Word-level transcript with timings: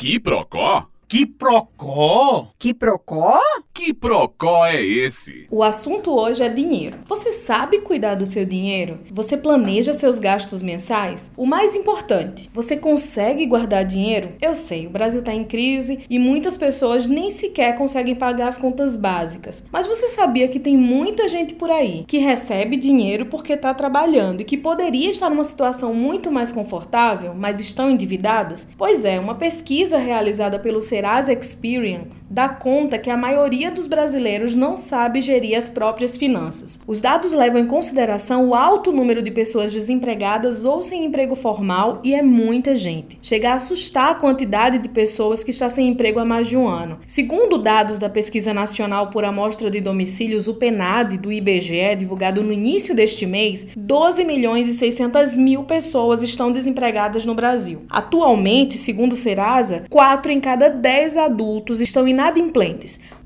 Que 0.00 0.18
procó? 0.18 0.89
Que 1.10 1.26
procó? 1.26 2.52
Que 2.56 2.72
procó? 2.72 3.36
Que 3.74 3.92
procó 3.92 4.64
é 4.64 4.80
esse? 4.80 5.46
O 5.50 5.64
assunto 5.64 6.16
hoje 6.16 6.44
é 6.44 6.48
dinheiro. 6.48 6.98
Você 7.08 7.32
sabe 7.32 7.80
cuidar 7.80 8.14
do 8.14 8.24
seu 8.24 8.44
dinheiro? 8.44 9.00
Você 9.10 9.36
planeja 9.36 9.92
seus 9.92 10.20
gastos 10.20 10.62
mensais? 10.62 11.32
O 11.36 11.44
mais 11.44 11.74
importante, 11.74 12.48
você 12.54 12.76
consegue 12.76 13.44
guardar 13.44 13.84
dinheiro? 13.84 14.34
Eu 14.40 14.54
sei, 14.54 14.86
o 14.86 14.90
Brasil 14.90 15.18
está 15.18 15.34
em 15.34 15.42
crise 15.42 16.04
e 16.08 16.16
muitas 16.16 16.56
pessoas 16.56 17.08
nem 17.08 17.28
sequer 17.32 17.74
conseguem 17.74 18.14
pagar 18.14 18.46
as 18.46 18.58
contas 18.58 18.94
básicas. 18.94 19.64
Mas 19.72 19.88
você 19.88 20.06
sabia 20.06 20.46
que 20.46 20.60
tem 20.60 20.76
muita 20.76 21.26
gente 21.26 21.54
por 21.54 21.72
aí 21.72 22.04
que 22.06 22.18
recebe 22.18 22.76
dinheiro 22.76 23.26
porque 23.26 23.54
está 23.54 23.74
trabalhando 23.74 24.42
e 24.42 24.44
que 24.44 24.56
poderia 24.56 25.10
estar 25.10 25.28
numa 25.28 25.42
situação 25.42 25.92
muito 25.92 26.30
mais 26.30 26.52
confortável, 26.52 27.34
mas 27.34 27.58
estão 27.58 27.90
endividadas? 27.90 28.68
Pois 28.78 29.04
é, 29.04 29.18
uma 29.18 29.34
pesquisa 29.34 29.98
realizada 29.98 30.56
pelo 30.56 30.80
Serasa 31.00 31.32
Experian 31.32 32.12
dá 32.30 32.48
conta 32.48 32.96
que 32.96 33.10
a 33.10 33.16
maioria 33.16 33.70
dos 33.70 33.88
brasileiros 33.88 34.54
não 34.54 34.76
sabe 34.76 35.20
gerir 35.20 35.58
as 35.58 35.68
próprias 35.68 36.16
finanças. 36.16 36.78
Os 36.86 37.00
dados 37.00 37.32
levam 37.32 37.60
em 37.60 37.66
consideração 37.66 38.48
o 38.48 38.54
alto 38.54 38.92
número 38.92 39.20
de 39.20 39.32
pessoas 39.32 39.72
desempregadas 39.72 40.64
ou 40.64 40.80
sem 40.80 41.04
emprego 41.04 41.34
formal 41.34 42.00
e 42.04 42.14
é 42.14 42.22
muita 42.22 42.74
gente. 42.74 43.18
Chega 43.20 43.50
a 43.50 43.54
assustar 43.54 44.12
a 44.12 44.14
quantidade 44.14 44.78
de 44.78 44.88
pessoas 44.88 45.42
que 45.42 45.50
está 45.50 45.68
sem 45.68 45.88
emprego 45.88 46.20
há 46.20 46.24
mais 46.24 46.46
de 46.46 46.56
um 46.56 46.68
ano. 46.68 47.00
Segundo 47.06 47.58
dados 47.58 47.98
da 47.98 48.08
Pesquisa 48.08 48.54
Nacional 48.54 49.10
por 49.10 49.24
Amostra 49.24 49.70
de 49.70 49.80
Domicílios, 49.80 50.46
o 50.46 50.54
PNAD, 50.54 51.18
do 51.18 51.32
IBGE, 51.32 51.96
divulgado 51.98 52.42
no 52.42 52.52
início 52.52 52.94
deste 52.94 53.26
mês, 53.26 53.66
12 53.76 54.24
milhões 54.24 54.68
e 54.68 54.74
600 54.74 55.36
mil 55.36 55.64
pessoas 55.64 56.22
estão 56.22 56.52
desempregadas 56.52 57.26
no 57.26 57.34
Brasil. 57.34 57.82
Atualmente, 57.90 58.78
segundo 58.78 59.14
o 59.14 59.16
Serasa, 59.16 59.84
4 59.90 60.30
em 60.30 60.40
cada 60.40 60.68
10 60.68 61.16
adultos 61.16 61.80
estão 61.80 62.06
inadimplentes, 62.06 62.19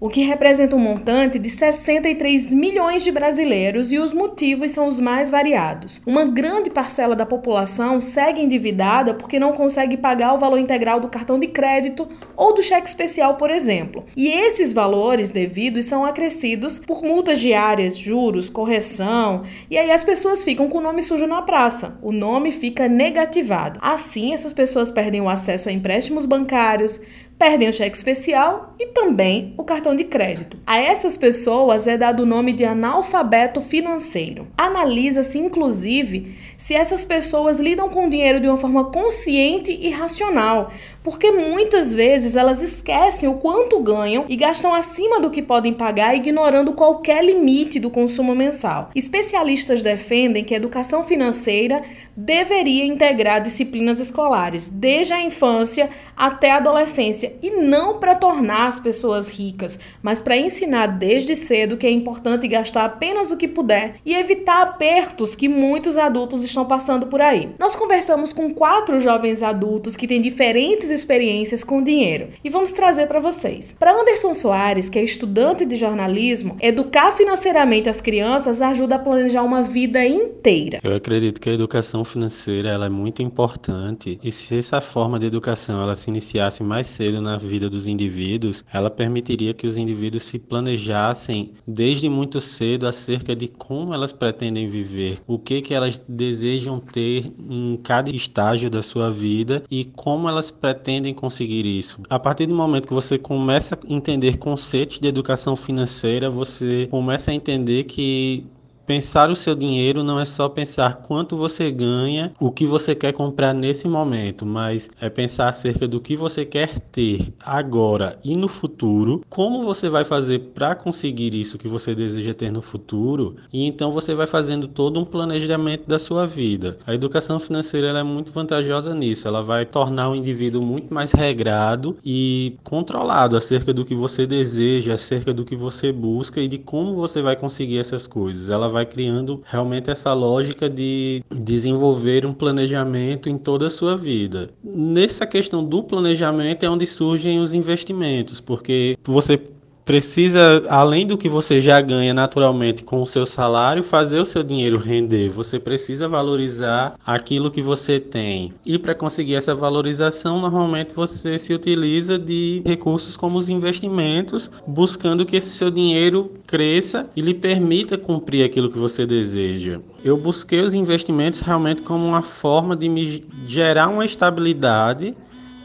o 0.01 0.09
que 0.09 0.21
representa 0.21 0.77
um 0.77 0.79
montante 0.79 1.39
de 1.39 1.49
63 1.49 2.53
milhões 2.53 3.03
de 3.03 3.11
brasileiros 3.11 3.91
e 3.91 3.99
os 3.99 4.13
motivos 4.13 4.71
são 4.73 4.87
os 4.87 5.01
mais 5.01 5.31
variados. 5.31 6.03
Uma 6.07 6.25
grande 6.25 6.71
parcela 6.71 7.17
da 7.17 7.25
população 7.25 7.99
segue 7.99 8.41
endividada 8.41 9.15
porque 9.15 9.41
não 9.41 9.53
consegue 9.53 9.97
pagar 9.97 10.35
o 10.35 10.39
valor 10.39 10.59
integral 10.59 11.01
do 11.01 11.09
cartão 11.09 11.39
de 11.39 11.47
crédito 11.47 12.07
ou 12.37 12.55
do 12.55 12.63
cheque 12.63 12.89
especial, 12.89 13.37
por 13.37 13.51
exemplo. 13.51 14.05
E 14.17 14.29
esses 14.29 14.73
valores 14.73 15.33
devidos 15.33 15.87
são 15.87 16.05
acrescidos 16.05 16.79
por 16.79 17.03
multas 17.03 17.41
diárias, 17.41 17.97
juros, 17.97 18.51
correção, 18.51 19.45
e 19.71 19.79
aí 19.79 19.91
as 19.91 20.05
pessoas 20.05 20.45
ficam 20.45 20.69
com 20.69 20.79
o 20.79 20.83
nome 20.83 21.03
sujo 21.03 21.27
na 21.27 21.43
praça. 21.43 21.99
O 22.03 22.13
nome 22.13 22.53
fica 22.53 22.89
negativado. 22.89 23.81
Assim, 23.83 24.35
essas 24.35 24.53
pessoas 24.53 24.91
perdem 24.91 25.21
o 25.21 25.29
acesso 25.29 25.69
a 25.69 25.73
empréstimos 25.73 26.27
bancários, 26.27 27.01
perdem 27.39 27.69
o 27.69 27.73
cheque 27.73 27.97
especial 27.97 28.75
e 28.79 28.87
também 28.87 29.55
o 29.57 29.65
cartão 29.65 29.95
de 29.95 30.05
crédito. 30.05 30.59
A 30.67 30.79
essas 30.79 31.17
pessoas 31.17 31.87
é 31.87 31.97
dado 31.97 32.23
o 32.23 32.27
nome 32.27 32.53
de 32.53 32.65
analfabeto 32.65 33.61
financeiro. 33.61 34.47
Analisa-se, 34.57 35.39
inclusive, 35.39 36.37
se 36.57 36.75
essas 36.75 37.05
pessoas 37.05 37.61
lidam 37.61 37.89
com 37.89 38.07
o 38.07 38.11
dinheiro 38.11 38.41
de 38.41 38.49
uma 38.49 38.57
forma 38.57 38.85
consciente 38.85 39.73
e 39.73 39.91
racional, 39.91 40.71
porque 41.03 41.31
muitas 41.31 41.95
vezes 41.95 42.37
elas 42.37 42.63
esquecem 42.63 43.29
o 43.29 43.35
quanto 43.35 43.81
ganham 43.81 44.25
e 44.29 44.37
gastam 44.37 44.75
acima 44.75 45.21
do 45.21 45.31
que 45.31 45.43
podem 45.43 45.73
pagar, 45.73 46.17
ignorando 46.17 46.73
qualquer 46.73 47.23
limite 47.23 47.79
do 47.79 47.91
consumo 47.91 48.35
mensal. 48.35 48.91
Especialistas 48.95 49.83
defendem 49.83 50.45
que 50.45 50.55
a 50.55 50.57
educação 50.57 51.03
financeira 51.03 51.83
deveria 52.17 52.85
integrar 52.85 53.41
disciplinas 53.41 54.01
escolares, 54.01 54.69
desde 54.69 55.13
a 55.13 55.21
infância 55.21 55.91
até 56.17 56.51
a 56.51 56.57
adolescência, 56.57 57.37
e 57.43 57.51
não 57.51 57.99
para 57.99 58.15
tornar 58.15 58.69
as 58.69 58.79
pessoas 58.79 59.29
ricas, 59.29 59.79
mas 60.03 60.21
para 60.21 60.37
ensinar 60.37 60.87
desde 60.87 61.35
cedo 61.35 61.77
que 61.77 61.87
é 61.87 61.91
importante 61.91 62.47
gastar 62.47 62.85
apenas 62.85 63.31
o 63.31 63.37
que 63.37 63.49
puder 63.49 63.97
e 64.05 64.15
evitar 64.15 64.63
apertos 64.63 65.35
que 65.35 65.49
muitos 65.49 65.99
adultos 65.99 66.45
estão 66.45 66.65
passando 66.65 67.07
por 67.07 67.21
aí. 67.21 67.51
Nós 67.59 67.75
conversamos 67.75 68.33
com 68.33 68.53
quatro 68.53 69.01
jovens 69.01 69.43
adultos 69.43 69.97
que 69.97 70.07
têm 70.07 70.21
diferentes 70.21 70.91
experiências 70.91 71.65
com 71.65 71.83
dinheiro 71.83 72.29
e 72.43 72.51
vamos 72.51 72.73
trazer 72.73 73.07
para 73.07 73.21
vocês. 73.21 73.75
Para 73.79 73.93
Anderson 73.93 74.35
Soares, 74.35 74.89
que 74.89 74.99
é 74.99 75.03
estudante 75.03 75.65
de 75.65 75.77
jornalismo, 75.77 76.57
educar 76.61 77.13
financeiramente 77.13 77.89
as 77.89 78.01
crianças 78.01 78.61
ajuda 78.63 78.97
a 78.97 78.99
planejar 78.99 79.43
uma 79.43 79.63
vida 79.63 80.05
inteira. 80.07 80.81
Eu 80.83 80.95
acredito 80.95 81.41
que 81.41 81.51
a 81.51 81.53
educação 81.53 82.04
financeira 82.05 82.71
ela 82.71 82.87
é 82.87 82.89
muito 82.89 83.23
importante 83.23 84.19
e 84.23 84.31
se 84.31 84.57
essa 84.57 84.81
forma 84.81 85.19
de 85.19 85.27
educação 85.27 85.83
ela 85.83 85.95
se 85.95 86.11
iniciasse 86.11 86.63
mais 86.63 86.87
cedo 86.87 87.21
na 87.21 87.37
vida 87.37 87.69
dos 87.69 87.87
indivíduos, 87.87 88.65
ela 88.73 88.91
permitiria 88.91 89.55
que 89.55 89.67
os 89.67 89.77
indivíduos 89.77 90.23
se 90.23 90.39
planejassem 90.39 91.53
desde 91.67 92.09
muito 92.09 92.41
cedo 92.41 92.87
acerca 92.87 93.35
de 93.35 93.49
como 93.49 93.95
elas 93.95 94.13
pretendem 94.13 94.67
viver, 94.67 95.19
o 95.27 95.39
que 95.39 95.61
que 95.61 95.75
elas 95.75 96.03
desejam 96.09 96.79
ter 96.79 97.33
em 97.49 97.79
cada 97.83 98.11
estágio 98.11 98.71
da 98.71 98.83
sua 98.83 99.11
vida 99.11 99.63
e 99.71 99.85
como 99.85 100.29
elas 100.29 100.51
pretendem 100.51 101.15
conseguir 101.15 101.67
isso. 101.67 102.01
A 102.09 102.19
partir 102.19 102.47
do 102.47 102.55
momento 102.55 102.89
que 102.89 102.95
você 102.95 103.19
começa 103.19 103.75
a 103.75 103.93
entender 103.93 104.39
conceitos 104.39 104.99
de 104.99 105.09
educação 105.09 105.57
financeira, 105.57 106.31
você 106.31 106.87
começa 106.91 107.31
a 107.31 107.35
entender 107.35 107.85
que 107.85 108.47
Pensar 108.87 109.31
o 109.31 109.35
seu 109.35 109.55
dinheiro 109.55 110.05
não 110.05 110.21
é 110.21 110.27
só 110.27 110.47
pensar 110.47 110.97
quanto 110.97 111.39
você 111.39 111.71
ganha, 111.71 112.31
o 112.39 112.51
que 112.51 112.67
você 112.67 112.95
quer 112.95 113.15
comprar 113.15 113.55
nesse 113.55 113.89
momento, 113.89 114.45
mas 114.45 114.91
é 115.01 115.09
pensar 115.09 115.49
acerca 115.49 115.89
do 115.89 115.99
que 115.99 116.15
você 116.15 116.45
quer 116.45 116.79
ter 116.79 117.33
agora 117.41 118.19
e 118.23 118.37
no 118.37 118.47
futuro, 118.47 119.23
como 119.31 119.63
você 119.63 119.89
vai 119.89 120.05
fazer 120.05 120.51
para 120.55 120.75
conseguir 120.75 121.35
isso 121.35 121.57
que 121.57 121.67
você 121.67 121.95
deseja 121.95 122.35
ter 122.35 122.53
no 122.53 122.61
futuro, 122.61 123.37
e 123.51 123.65
então 123.67 123.91
você 123.91 124.15
vai 124.15 124.27
fazendo 124.27 124.69
todo 124.69 125.01
um 125.01 125.05
planejamento 125.05 125.89
da 125.89 125.99
sua 125.99 126.27
vida. 126.27 126.77
A 126.87 126.95
educação 126.95 127.41
financeira 127.41 127.89
é 127.89 128.03
muito 128.03 128.33
vantajosa 128.33 128.95
nisso, 128.95 129.27
ela 129.27 129.43
vai 129.43 129.65
tornar 129.65 130.11
o 130.11 130.15
indivíduo 130.15 130.63
muito 130.63 130.93
mais 130.93 131.13
regrado 131.13 131.97
e 132.05 132.59
controlado 132.63 133.35
acerca 133.35 133.73
do 133.73 133.83
que 133.83 133.95
você 133.95 134.27
deseja, 134.27 134.93
acerca 134.93 135.33
do 135.33 135.43
que 135.43 135.57
você 135.57 135.91
busca 135.91 136.39
e 136.39 136.49
de 136.49 136.59
como 136.59 136.95
você 136.95 137.23
vai 137.23 137.35
conseguir 137.35 137.79
essas 137.79 138.07
coisas. 138.07 138.51
Ela 138.51 138.74
vai 138.75 138.85
criando 138.85 139.41
realmente 139.45 139.89
essa 139.89 140.13
lógica 140.13 140.69
de 140.69 141.23
desenvolver 141.31 142.27
um 142.27 142.33
planejamento 142.33 143.29
em 143.29 143.39
toda 143.39 143.67
a 143.67 143.71
sua 143.71 143.97
vida. 143.97 144.51
Nessa 144.63 145.25
questão 145.25 145.65
do 145.65 145.83
planejamento 145.83 146.65
é 146.65 146.69
onde 146.69 146.85
surgem 146.85 147.39
os 147.39 147.55
investimentos, 147.55 148.41
porque 148.41 148.99
você 149.05 149.41
precisa, 149.85 150.63
além 150.69 151.07
do 151.07 151.19
que 151.19 151.29
você 151.29 151.61
já 151.61 151.81
ganha 151.81 152.15
naturalmente 152.15 152.83
com 152.83 153.03
o 153.03 153.07
seu 153.07 153.27
salário, 153.27 153.83
fazer 153.83 154.19
o 154.19 154.25
seu 154.25 154.43
dinheiro 154.43 154.79
render. 154.79 155.29
Você 155.29 155.59
precisa 155.59 156.09
valorizar 156.09 156.95
aquilo 157.05 157.51
que 157.51 157.61
você 157.61 158.01
tem. 158.01 158.53
E 158.65 158.79
para 158.79 158.95
conseguir 158.95 159.35
essa 159.35 159.55
valorização, 159.55 160.41
normalmente 160.41 160.95
você 160.95 161.39
se 161.39 161.53
utiliza 161.53 162.19
de 162.19 162.63
recursos 162.65 163.17
como 163.17 163.39
os 163.39 163.51
investimentos, 163.51 164.51
buscando 164.67 165.27
que 165.27 165.37
esse 165.37 165.51
seu 165.51 165.71
dinheiro 165.71 166.33
cresça 166.47 167.09
e 167.15 167.21
lhe 167.21 167.35
permita 167.35 167.99
cumprir 167.99 168.45
aquilo 168.45 168.71
que 168.71 168.79
você 168.79 169.05
deseja. 169.05 169.81
Eu 170.03 170.17
busquei 170.17 170.61
os 170.61 170.75
investimentos 170.75 171.41
realmente 171.41 171.83
como 171.83 172.07
uma 172.07 172.23
forma 172.23 172.75
de 172.75 172.89
me 172.89 173.25
gerar 173.47 173.89
uma 173.89 174.05
estabilidade 174.05 175.15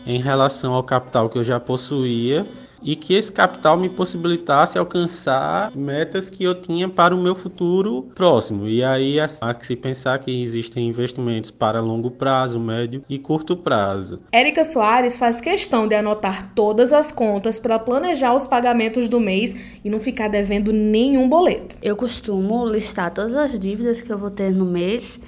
em 0.05 0.19
relação 0.19 0.73
ao 0.73 0.83
capital 0.83 1.29
que 1.29 1.37
eu 1.37 1.43
já 1.43 1.59
possuía 1.59 2.45
e 2.81 2.95
que 2.95 3.13
esse 3.13 3.31
capital 3.31 3.77
me 3.77 3.89
possibilitasse 3.89 4.77
alcançar 4.77 5.75
metas 5.75 6.29
que 6.29 6.43
eu 6.43 6.55
tinha 6.55 6.87
para 6.87 7.15
o 7.15 7.21
meu 7.21 7.35
futuro 7.35 8.09
próximo. 8.15 8.67
E 8.67 8.83
aí 8.83 9.19
há 9.19 9.53
que 9.53 9.65
se 9.65 9.75
pensar 9.75 10.19
que 10.19 10.41
existem 10.41 10.87
investimentos 10.87 11.51
para 11.51 11.81
longo 11.81 12.11
prazo, 12.11 12.59
médio 12.59 13.03
e 13.09 13.17
curto 13.19 13.55
prazo. 13.55 14.19
Érica 14.31 14.63
Soares 14.63 15.17
faz 15.17 15.41
questão 15.41 15.87
de 15.87 15.95
anotar 15.95 16.53
todas 16.53 16.93
as 16.93 17.11
contas 17.11 17.59
para 17.59 17.79
planejar 17.79 18.33
os 18.33 18.47
pagamentos 18.47 19.09
do 19.09 19.19
mês 19.19 19.55
e 19.83 19.89
não 19.89 19.99
ficar 19.99 20.27
devendo 20.27 20.71
nenhum 20.71 21.27
boleto. 21.27 21.77
Eu 21.81 21.95
costumo 21.95 22.65
listar 22.65 23.13
todas 23.13 23.35
as 23.35 23.57
dívidas 23.57 24.01
que 24.01 24.11
eu 24.11 24.17
vou 24.17 24.29
ter 24.29 24.51
no 24.51 24.65
mês 24.65 25.19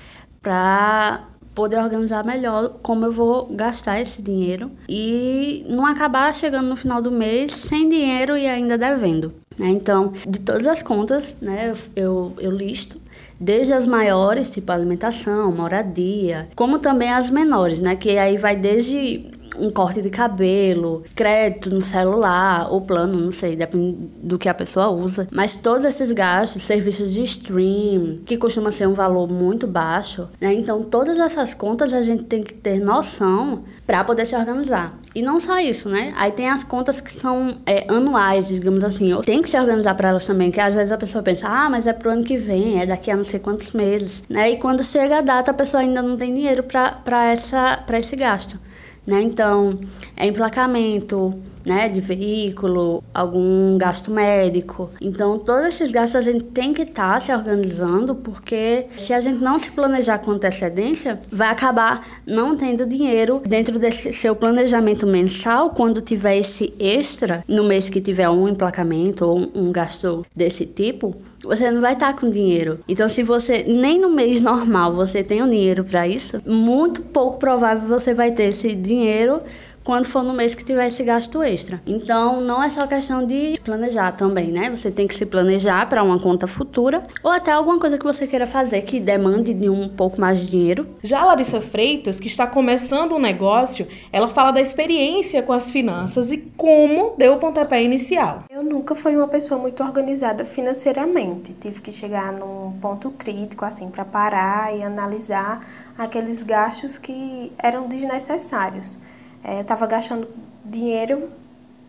para 0.42 1.31
poder 1.53 1.77
organizar 1.77 2.25
melhor 2.25 2.77
como 2.81 3.06
eu 3.06 3.12
vou 3.12 3.45
gastar 3.48 4.00
esse 4.00 4.21
dinheiro 4.21 4.71
e 4.88 5.65
não 5.68 5.86
acabar 5.86 6.33
chegando 6.33 6.68
no 6.68 6.75
final 6.75 7.01
do 7.01 7.12
mês 7.12 7.51
sem 7.51 7.89
dinheiro 7.89 8.38
e 8.38 8.48
ainda 8.48 8.77
devendo. 8.77 9.33
Né? 9.59 9.68
Então, 9.69 10.13
de 10.27 10.39
todas 10.39 10.68
as 10.68 10.81
contas, 10.81 11.36
né, 11.42 11.74
eu, 11.95 12.33
eu 12.38 12.51
listo, 12.51 13.00
desde 13.39 13.74
as 13.74 13.86
maiores, 13.86 14.50
tipo 14.50 14.71
alimentação, 14.71 15.51
moradia, 15.51 16.48
como 16.56 16.80
também 16.80 17.12
as 17.12 17.30
menores, 17.30 17.80
né, 17.80 17.95
que 17.95 18.18
aí 18.18 18.38
vai 18.38 18.56
desde 18.56 19.25
um 19.57 19.69
corte 19.71 20.01
de 20.01 20.09
cabelo, 20.09 21.03
crédito 21.15 21.69
no 21.69 21.81
celular, 21.81 22.71
ou 22.71 22.81
plano, 22.81 23.19
não 23.19 23.31
sei, 23.31 23.56
depende 23.56 23.98
do 24.21 24.38
que 24.38 24.50
a 24.50 24.53
pessoa 24.53 24.89
usa. 24.89 25.27
Mas 25.31 25.56
todos 25.56 25.86
esses 25.86 26.12
gastos, 26.12 26.63
serviços 26.63 27.13
de 27.13 27.24
stream, 27.24 28.19
que 28.25 28.38
costuma 28.38 28.71
ser 28.71 28.88
um 28.88 28.94
valor 28.94 29.27
muito 29.31 29.68
baixo, 29.68 30.27
né? 30.39 30.53
Então, 30.53 30.83
todas 30.83 31.19
essas 31.19 31.53
contas 31.53 31.94
a 31.94 32.01
gente 32.01 32.24
tem 32.24 32.44
que 32.44 32.53
ter 32.53 32.80
noção 32.80 33.63
para 33.86 34.03
poder 34.03 34.25
se 34.25 34.36
organizar. 34.36 34.98
E 35.13 35.21
não 35.21 35.39
só 35.39 35.59
isso, 35.59 35.89
né? 35.89 36.13
Aí 36.15 36.31
tem 36.31 36.48
as 36.48 36.63
contas 36.63 37.01
que 37.01 37.12
são 37.12 37.57
é, 37.65 37.86
anuais, 37.89 38.48
digamos 38.48 38.83
assim. 38.83 39.19
Tem 39.21 39.42
que 39.42 39.50
se 39.50 39.59
organizar 39.59 39.95
para 39.95 40.09
elas 40.09 40.25
também, 40.25 40.50
que 40.50 40.59
às 40.59 40.75
vezes 40.75 40.92
a 40.92 40.98
pessoa 40.98 41.21
pensa, 41.21 41.48
ah, 41.50 41.69
mas 41.69 41.88
é 41.88 41.94
pro 41.94 42.12
ano 42.12 42.24
que 42.24 42.38
vem, 42.38 42.81
é 42.81 42.86
daqui 42.86 43.12
a 43.12 43.18
não 43.18 43.24
sei 43.24 43.39
quantos 43.39 43.71
meses, 43.74 44.24
né? 44.30 44.51
E 44.51 44.57
quando 44.57 44.83
chega 44.83 45.18
a 45.18 45.21
data, 45.21 45.51
a 45.51 45.53
pessoa 45.53 45.81
ainda 45.81 46.01
não 46.01 46.15
tem 46.15 46.33
dinheiro 46.33 46.63
para 46.63 47.33
esse 47.33 48.15
gasto. 48.15 48.57
Né? 49.06 49.21
Então, 49.21 49.80
é 50.15 50.27
emplacamento, 50.27 51.33
né, 51.66 51.90
de 51.90 52.00
veículo, 52.00 53.04
algum 53.13 53.78
gasto 53.78 54.12
médico. 54.12 54.90
Então, 55.02 55.38
todos 55.38 55.68
esses 55.68 55.92
gastos 55.92 56.16
a 56.16 56.31
gente 56.31 56.46
tem 56.46 56.74
que 56.74 56.84
estar 56.84 57.13
tá 57.13 57.19
se 57.19 57.34
organizando, 57.34 58.16
porque 58.16 58.86
se 58.96 59.13
a 59.13 59.19
gente 59.19 59.42
não 59.42 59.60
se 59.60 59.72
planejar 59.72 60.19
com 60.19 60.31
antecedência, 60.31 61.19
vai 61.31 61.50
acabar 61.50 62.06
não 62.25 62.56
tendo 62.56 62.86
dinheiro 62.86 63.42
dentro 63.46 63.80
desse 63.80 64.13
seu 64.13 64.36
planejamento 64.36 65.06
mensal 65.08 65.72
quando 65.72 66.02
tiver 66.02 66.38
esse 66.38 66.74
extra 66.80 67.44
no 67.48 67.63
mês 67.63 67.90
que 67.90 68.02
tiver 68.02 68.30
um 68.30 68.48
emplacamento 68.48 69.25
ou 69.25 69.52
um 69.56 69.72
gasto 69.72 70.25
desse 70.36 70.66
tipo, 70.66 71.16
você 71.44 71.72
não 71.72 71.81
vai 71.81 71.94
estar 71.94 72.13
tá 72.13 72.19
com 72.19 72.30
dinheiro. 72.30 72.80
Então, 72.88 73.08
se 73.08 73.24
você 73.24 73.63
nem 73.63 74.00
no 74.00 74.10
mês 74.10 74.42
normal 74.42 74.94
você 74.94 75.24
tem 75.24 75.42
o 75.42 75.50
dinheiro 75.50 75.84
para 75.84 76.08
isso, 76.08 76.42
muito 76.46 77.02
pouco 77.02 77.38
provável 77.38 77.88
você 77.88 78.13
vai 78.13 78.31
ter 78.31 78.46
esse 78.46 78.74
dinheiro 78.74 79.42
quando 79.83 80.06
for 80.06 80.24
no 80.24 80.33
mês 80.33 80.56
que 80.56 80.63
tiver 80.63 80.88
esse 80.88 81.04
gasto 81.04 81.42
extra. 81.42 81.81
Então, 81.86 82.42
não 82.42 82.62
é 82.62 82.69
só 82.69 82.86
questão 82.88 83.25
de 83.25 83.60
planejar 83.63 84.12
também, 84.13 84.51
né? 84.51 84.69
Você 84.69 84.92
tem 84.92 85.07
que 85.07 85.16
se 85.16 85.25
planejar 85.25 85.88
para 85.89 86.04
uma 86.04 86.19
conta 86.19 86.48
futura 86.48 87.04
ou 87.24 87.31
até 87.31 87.51
alguma 87.51 87.80
coisa 87.80 87.98
que 87.98 88.04
você 88.04 88.28
queira 88.28 88.45
fazer 88.45 88.81
que 88.81 89.00
demande 89.00 89.54
de 89.54 89.69
um 89.69 89.89
pouco 89.89 90.19
mais 90.19 90.39
de 90.39 90.51
dinheiro. 90.51 90.88
Já 91.04 91.22
a 91.22 91.25
Larissa 91.25 91.62
Freitas, 91.62 92.19
que 92.19 92.28
está 92.28 92.45
começando 92.45 93.16
um 93.16 93.19
negócio, 93.19 93.88
ela 94.12 94.28
fala 94.28 94.51
da 94.51 94.62
experiência 94.62 95.42
com 95.42 95.54
as 95.54 95.72
finanças 95.72 96.31
e 96.31 96.38
como 96.38 97.13
deu 97.18 97.34
o 97.34 97.38
pontapé 97.38 97.84
inicial. 97.84 98.44
Eu 98.50 98.63
nunca 98.63 98.95
fui 98.95 99.16
uma 99.16 99.27
pessoa 99.27 99.60
muito 99.60 99.84
organizada 99.84 100.45
financeiramente. 100.45 101.54
Tive 101.54 101.81
que 101.81 101.92
chegar 101.92 102.31
num 102.31 102.74
ponto 102.81 103.12
crítico 103.12 103.66
assim 103.66 103.89
para 103.89 104.06
parar 104.06 104.75
e 104.75 104.84
analisar 104.84 105.60
aqueles 105.98 106.44
gastos 106.44 106.98
que 106.98 107.51
eram 107.57 107.88
desnecessários. 107.88 108.98
É, 109.44 109.58
eu 109.58 109.62
estava 109.62 109.86
gastando 109.86 110.28
dinheiro 110.64 111.30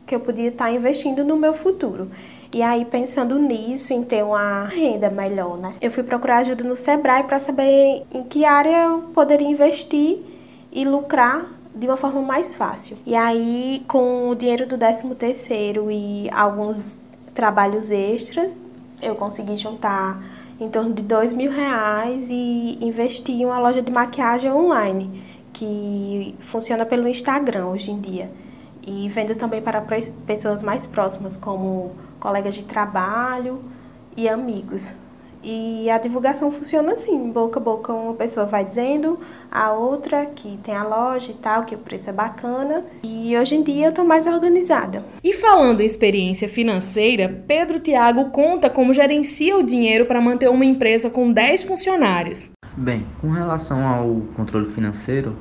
que 0.07 0.15
eu 0.15 0.21
podia 0.21 0.49
estar 0.49 0.67
tá 0.67 0.73
investindo 0.73 1.25
no 1.25 1.37
meu 1.37 1.55
futuro. 1.55 2.11
E 2.55 2.61
aí, 2.63 2.85
pensando 2.85 3.39
nisso, 3.39 3.95
em 3.95 4.03
ter 4.03 4.23
uma 4.23 4.67
renda 4.67 5.09
melhor, 5.09 5.57
né? 5.57 5.75
Eu 5.81 5.91
fui 5.91 6.03
procurar 6.03 6.39
ajuda 6.39 6.63
no 6.65 6.77
Sebrae 6.77 7.25
para 7.25 7.39
saber 7.39 8.03
em 8.13 8.23
que 8.25 8.45
área 8.45 8.89
eu 8.89 9.05
poderia 9.15 9.49
investir 9.49 10.19
e 10.71 10.85
lucrar 10.85 11.47
de 11.75 11.87
uma 11.87 11.97
forma 11.97 12.21
mais 12.21 12.55
fácil. 12.55 12.99
E 13.07 13.15
aí, 13.15 13.83
com 13.89 14.29
o 14.29 14.35
dinheiro 14.35 14.67
do 14.67 14.77
13 14.77 15.15
terceiro 15.15 15.91
e 15.91 16.29
alguns 16.31 17.01
trabalhos 17.33 17.91
extras, 17.91 18.59
eu 19.01 19.15
consegui 19.15 19.57
juntar 19.57 20.23
em 20.61 20.69
torno 20.69 20.93
de 20.93 21.03
dois 21.03 21.33
mil 21.33 21.51
reais 21.51 22.31
e 22.31 22.79
investir 22.83 23.35
em 23.35 23.47
uma 23.47 23.59
loja 23.59 23.81
de 23.81 23.91
maquiagem 23.91 24.51
online 24.53 25.23
que 25.63 26.35
funciona 26.41 26.85
pelo 26.85 27.07
Instagram 27.07 27.67
hoje 27.67 27.93
em 27.93 28.01
dia. 28.01 28.29
E 28.85 29.09
vendo 29.09 29.37
também 29.37 29.63
para 29.63 29.81
pessoas 30.27 30.61
mais 30.61 30.89
próximas, 30.89 31.37
como 31.37 31.93
colegas 32.19 32.57
de 32.57 32.65
trabalho 32.65 33.63
e 34.17 34.29
amigos. 34.29 34.93
E 35.41 35.89
a 35.89 35.99
divulgação 35.99 36.51
funciona 36.51 36.93
assim, 36.93 37.31
boca 37.31 37.61
a 37.61 37.63
boca 37.63 37.93
uma 37.93 38.15
pessoa 38.15 38.47
vai 38.47 38.65
dizendo 38.65 39.19
a 39.51 39.73
outra 39.73 40.27
que 40.27 40.57
tem 40.65 40.75
a 40.75 40.85
loja 40.85 41.31
e 41.31 41.35
tal, 41.35 41.65
que 41.65 41.77
o 41.77 41.79
preço 41.79 42.11
é 42.11 42.13
bacana. 42.13 42.85
E 43.05 43.37
hoje 43.37 43.55
em 43.55 43.63
dia 43.63 43.87
eu 43.87 43.93
tô 43.93 44.03
mais 44.03 44.27
organizada. 44.27 45.05
E 45.23 45.33
falando 45.33 45.81
em 45.81 45.87
experiência 45.87 46.49
financeira, 46.49 47.45
Pedro 47.47 47.79
Tiago 47.79 48.31
conta 48.31 48.69
como 48.69 48.93
gerencia 48.93 49.57
o 49.57 49.63
dinheiro 49.63 50.07
para 50.07 50.21
manter 50.21 50.49
uma 50.49 50.65
empresa 50.65 51.09
com 51.09 51.33
10 51.33 51.63
funcionários. 51.63 52.51
Bem, 52.77 53.07
com 53.21 53.29
relação 53.31 53.87
ao 53.87 54.23
controle 54.35 54.67
financeiro, 54.67 55.37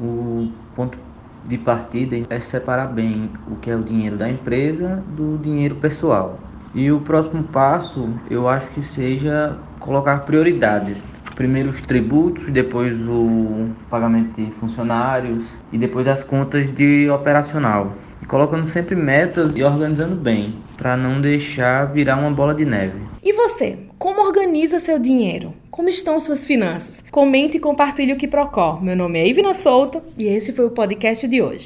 o 0.00 0.50
ponto 0.74 0.98
de 1.46 1.56
partida 1.58 2.16
é 2.28 2.40
separar 2.40 2.86
bem 2.86 3.30
o 3.50 3.56
que 3.56 3.70
é 3.70 3.76
o 3.76 3.82
dinheiro 3.82 4.16
da 4.16 4.28
empresa 4.28 5.02
do 5.12 5.38
dinheiro 5.38 5.76
pessoal. 5.76 6.38
E 6.74 6.90
o 6.90 7.00
próximo 7.00 7.42
passo, 7.44 8.08
eu 8.28 8.48
acho 8.48 8.68
que 8.70 8.82
seja 8.82 9.56
colocar 9.78 10.18
prioridades. 10.20 11.04
Primeiro 11.34 11.70
os 11.70 11.80
tributos, 11.80 12.50
depois 12.50 12.98
o 13.08 13.68
pagamento 13.88 14.40
de 14.40 14.50
funcionários 14.52 15.44
e 15.72 15.78
depois 15.78 16.06
as 16.08 16.22
contas 16.22 16.68
de 16.74 17.08
operacional. 17.10 17.94
E 18.20 18.26
colocando 18.26 18.66
sempre 18.66 18.96
metas 18.96 19.56
e 19.56 19.62
organizando 19.62 20.16
bem, 20.16 20.54
para 20.76 20.96
não 20.96 21.20
deixar 21.20 21.92
virar 21.92 22.16
uma 22.16 22.30
bola 22.30 22.54
de 22.54 22.64
neve. 22.64 23.00
E 23.22 23.32
você, 23.32 23.78
como 23.98 24.20
organiza 24.20 24.78
seu 24.78 24.98
dinheiro? 24.98 25.54
Como 25.70 25.88
estão 25.88 26.18
suas 26.20 26.46
finanças? 26.46 27.02
Comente 27.10 27.56
e 27.56 27.60
compartilhe 27.60 28.12
o 28.12 28.16
que 28.16 28.28
procor. 28.28 28.82
Meu 28.82 28.96
nome 28.96 29.18
é 29.18 29.26
Ivina 29.26 29.52
Souto 29.52 30.02
e 30.16 30.26
esse 30.26 30.52
foi 30.52 30.66
o 30.66 30.70
podcast 30.70 31.26
de 31.26 31.42
hoje. 31.42 31.64